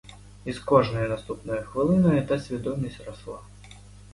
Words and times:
І 0.45 0.53
з 0.53 0.59
кожною 0.59 1.09
наступною 1.09 1.63
хвилиною 1.63 2.27
та 2.27 2.39
свідомість 2.39 3.03
росла. 3.07 3.39